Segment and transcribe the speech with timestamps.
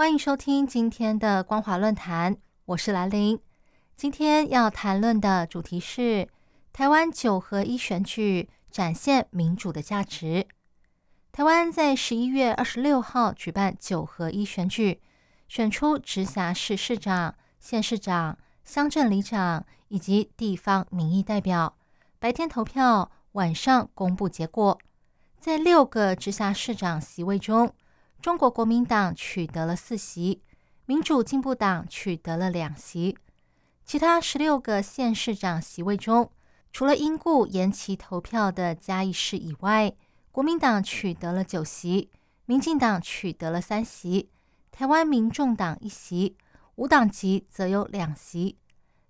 [0.00, 3.38] 欢迎收听今天的光华论坛，我是兰玲。
[3.98, 6.26] 今天要谈论的主题是
[6.72, 10.48] 台湾九合一选举展现民主的价值。
[11.30, 15.02] 台湾在十一月二十六号举办九合一选举，
[15.48, 21.76] 选出直辖市市长、县市长、乡镇里长以及地方民意代表。
[22.18, 24.78] 白天投票，晚上公布结果。
[25.38, 27.74] 在六个直辖市长席位中，
[28.22, 30.42] 中国国民党取得了四席，
[30.84, 33.16] 民主进步党取得了两席。
[33.86, 36.30] 其他十六个县市长席位中，
[36.70, 39.94] 除了因故延期投票的嘉义市以外，
[40.30, 42.10] 国民党取得了九席，
[42.44, 44.28] 民进党取得了三席，
[44.70, 46.36] 台湾民众党一席，
[46.74, 48.58] 无党籍则有两席。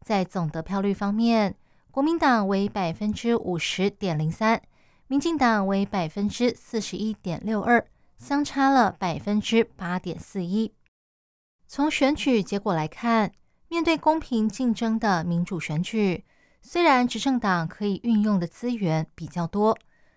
[0.00, 1.54] 在总得票率方面，
[1.92, 4.60] 国民党为百分之五十点零三。
[5.08, 7.86] 民进党为百分之四十一点六二，
[8.18, 10.72] 相差了百分之八点四一。
[11.66, 13.32] 从选举结果来看，
[13.68, 16.24] 面对公平竞争的民主选举，
[16.62, 19.76] 虽然执政党可以运用的资源比较多，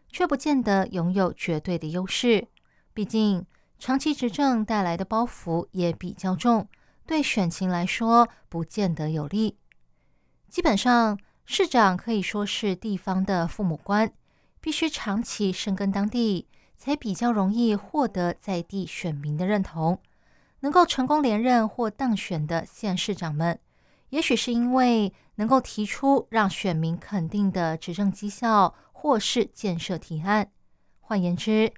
[0.09, 2.47] 却不见得拥有绝对的优势。
[2.94, 3.45] 毕竟
[3.78, 6.67] 长期执政带来的包袱也比较重，
[7.06, 9.58] 对选情来说不见得有利。
[10.47, 14.11] 基本上，市长可以说是地方的父母官。
[14.61, 16.45] 必须长期深耕当地，
[16.80, 19.99] 才比较容易获得在地选民的认同。
[20.61, 23.59] 能够成功连任或当选的县市长们，
[24.09, 30.50] 也许是因为能够提出让选民肯定的执政绩效或是建设提案。
[31.00, 31.72] 换言之，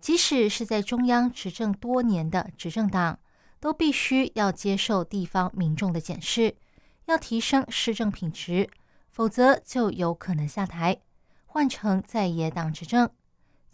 [0.00, 3.18] 即使是在中央执政多年的执政党，
[3.58, 6.56] 都必须要接受地方民众的检视，
[7.06, 8.68] 要提升施政品质，
[9.10, 10.98] 否则就有可能下台。
[11.46, 13.08] 换成在野党执政，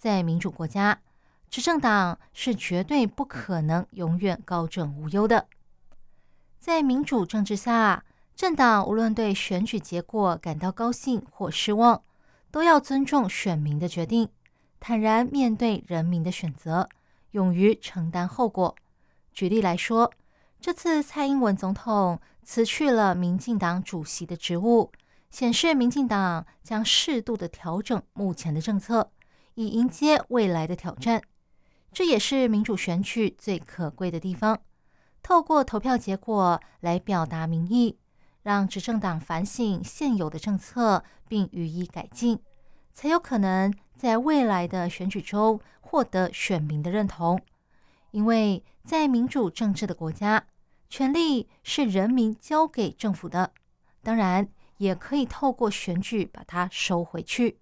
[0.03, 1.01] 在民主国家，
[1.49, 5.47] 执政党是绝对不可能永远高枕无忧的。
[6.59, 8.05] 在民主政治下，
[8.35, 12.03] 政党无论对选举结果感到高兴或失望，
[12.51, 14.29] 都要尊重选民的决定，
[14.81, 16.89] 坦然面对人民的选择，
[17.31, 18.75] 勇于承担后果。
[19.33, 20.13] 举例来说，
[20.61, 24.91] 这次蔡英文总统辞去了民进党主席的职务。
[25.31, 29.13] 显示民进党将适度的调整目前的政策，
[29.55, 31.23] 以迎接未来的挑战。
[31.93, 34.61] 这也是民主选举最可贵的地方。
[35.23, 37.99] 透过投票结果来表达民意，
[38.43, 42.39] 让执政党反省现有的政策并予以改进，
[42.93, 47.41] 才有可能在未来的选举中获得选民的认同。
[48.11, 50.47] 因为在民主政治的国家，
[50.89, 53.53] 权力是人民交给政府的，
[54.03, 54.49] 当然。
[54.79, 57.61] 也可以透过选举把它收回去。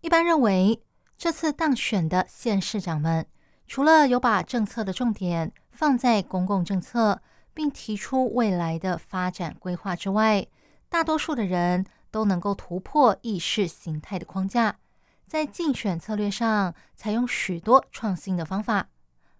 [0.00, 0.80] 一般认为，
[1.20, 3.26] 这次当选的县市长们，
[3.66, 7.20] 除了有把政策的重点放在公共政策，
[7.52, 10.46] 并提出未来的发展规划之外，
[10.88, 14.78] 大多数的人都能够突破意识形态的框架，
[15.26, 18.88] 在竞选策略上采用许多创新的方法，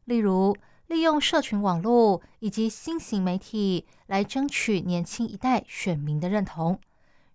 [0.05, 0.55] 例如。
[0.89, 6.81] 利用社群网络以及新型媒体来争取年轻一代选民的认同。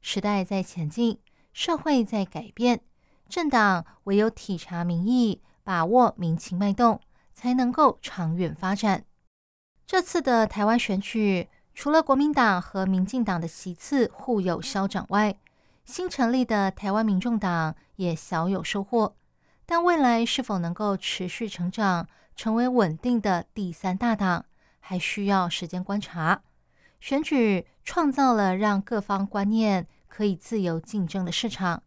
[0.02, 1.20] 时代在前进，
[1.54, 2.82] 社会在改变，
[3.28, 7.00] 政党唯有体察民意，把握民情脉动，
[7.34, 9.04] 才能够长远发展。
[9.86, 15.36] 这次的台湾选举，除了国民党和民进党的席次互有消长外，
[15.84, 19.16] 新成立的台湾民众党也小有收获。
[19.66, 22.08] 但未来是否能够持续成长？
[22.36, 24.44] 成为稳定的第三大党，
[24.82, 26.42] 还需要时间观察。
[27.00, 31.82] 选举创造了让各方观念可以自由竞争的市场，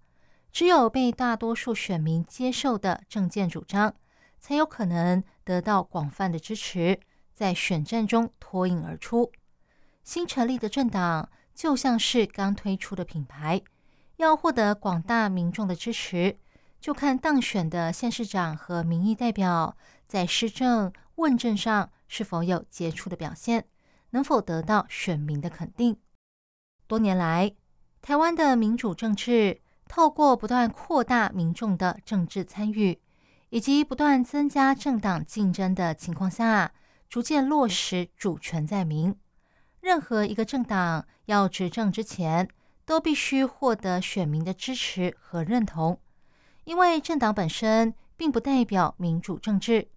[0.52, 3.94] 只有被大多数选民接受的政见主张，
[4.40, 6.98] 才有可能得到广泛的支持，
[7.34, 9.30] 在选战中脱颖而出。
[10.02, 13.60] 新成立的政党就像是刚推出的品牌，
[14.16, 16.38] 要获得广大民众的支持。
[16.80, 23.66] 就看当选的县市长和民意代表在施政问政上是否有杰出的表现，
[24.10, 25.98] 能否得到选民的肯定。
[26.86, 27.52] 多年来，
[28.00, 33.00] 台湾的民主政治透过不断扩大民众的政治参与，
[33.48, 36.72] 以及不断增加政党竞争的情况下，
[37.08, 39.16] 逐渐落实主权在民。
[39.80, 42.48] 任何一个政党要执政之前，
[42.84, 45.98] 都必须获得选民的支持和认同，
[46.64, 49.88] 因为政党本身并不代表民主政治，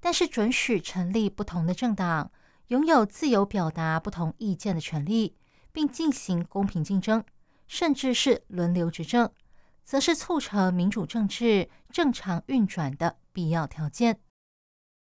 [0.00, 2.30] 但是准许成立不同的政党，
[2.68, 5.36] 拥有自由表达不同意见的权利，
[5.72, 7.22] 并进行公平竞争，
[7.66, 9.30] 甚至是轮流执政，
[9.84, 14.20] 则是促成民主政治正常运转的必要条件。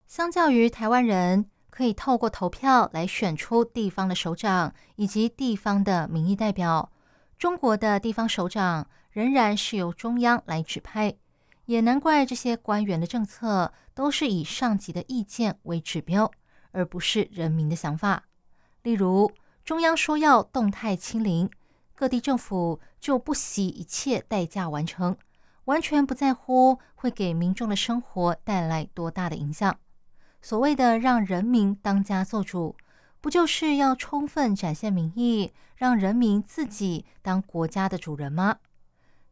[0.07, 6.91] 相较于台湾人可以透过投票来选出地方的首长以及地方的民意代表，
[7.37, 11.15] 中国的地方首长仍然是由中央来指派，
[11.65, 16.29] 也难怪这些官员的政策都是以上级的意见为指标，
[16.71, 18.23] 而不是人民的想法。
[18.83, 19.31] 例如，
[19.63, 21.49] 中央说要动态清零，
[22.01, 25.15] 各地政府就不惜一切代价完成，
[25.65, 29.77] 完全不在乎会给民众的生活带来多大的影响。
[30.41, 32.75] 所谓的让人民当家作主，
[33.21, 38.57] 不就是要充分展现民意，让人民自己当国家的主人吗？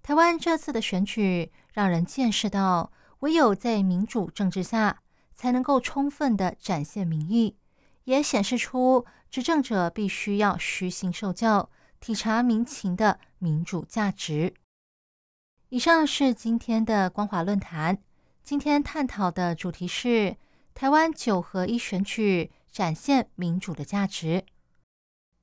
[0.03, 2.91] 台湾这次的选举让人见识到，
[3.21, 5.01] 唯有在民主政治下，
[5.33, 7.57] 才能够充分的展现民意，
[8.03, 14.53] 也显示出执政者必须要虚心受教、体察民情的民主价值。
[15.69, 17.97] 以上是今天的光华论坛，
[18.43, 20.37] 今天探讨的主题是。
[20.75, 24.45] 台湾九合一选举展现民主的价值。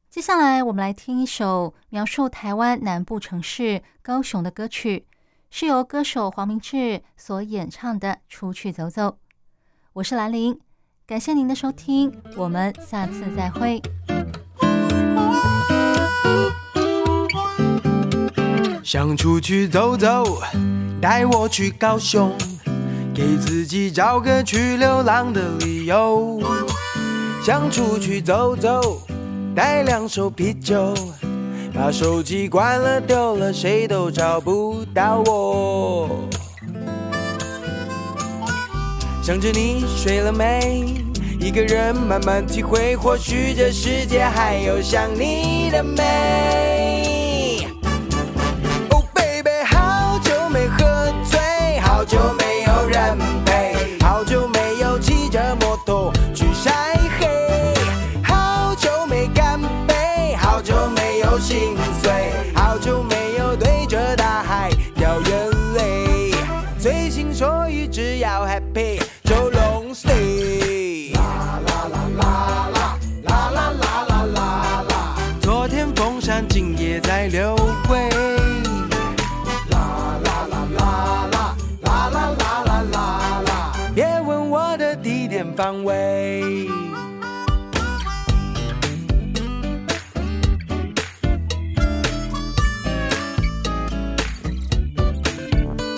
[0.08, 5.06] 接下来，我们来听一首描述台湾南部城市高雄的歌曲，
[5.50, 9.08] 是由歌手黄明志所演唱的《出去走走》。
[9.92, 10.58] 我是兰玲，
[11.06, 13.82] 感谢您的收听，我们下次再会。
[18.86, 20.40] 想出去走走，
[21.02, 22.30] 带我去高雄。
[23.12, 26.40] 给自己找个去流浪的理由，
[27.44, 29.02] 想出去走走，
[29.56, 30.94] 带两手啤酒，
[31.74, 36.08] 把手机关了丢了，谁都找不到我。
[39.20, 40.94] 想着你睡了没，
[41.40, 47.15] 一个人慢慢体会，或许这世界还有想你的美。
[52.96, 57.74] 人陪，好久没有骑着摩托去晒黑，
[58.24, 66.32] 好久没干杯，好久没有心碎，好久没有对着大海掉眼泪。
[66.78, 71.12] 随心所欲，只要 happy 就容易。
[71.12, 77.54] 啦啦啦啦啦啦啦啦啦啦啦，昨天风山，今夜在流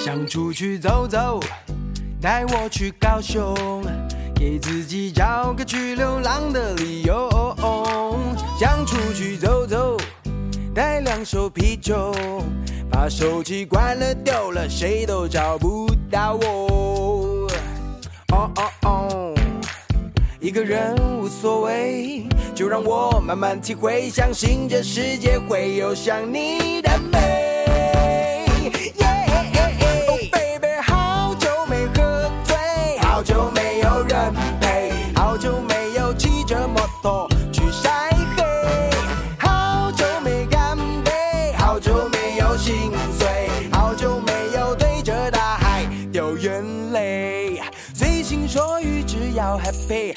[0.08, 1.38] 想出去走走，
[2.18, 3.54] 带我去高雄，
[4.34, 7.28] 给自己找个去流浪的理由。
[8.58, 9.98] 想出去走走，
[10.74, 12.14] 带两手啤酒，
[12.90, 17.46] 把手机关了丢了，谁都找不到我。
[18.32, 19.34] 哦哦哦。
[20.40, 27.47] 一个人无所谓，就让我慢慢体会，相信这世界会有想你的美。
[49.68, 50.14] happy。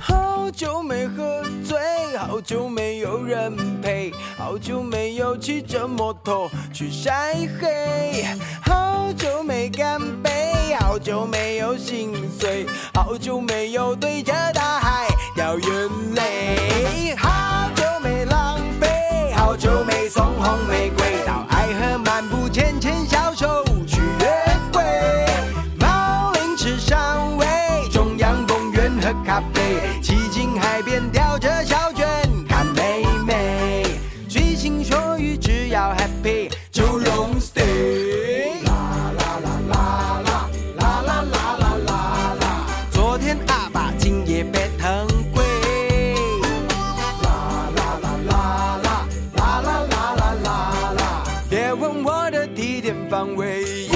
[0.00, 5.01] 好久没喝醉，好久没有人陪，好久没
[5.36, 8.24] 骑着摩托去晒黑，
[8.64, 10.30] 好久没干杯。
[10.80, 14.32] 好久没有心碎，好久没有对着
[52.48, 53.91] 地点范围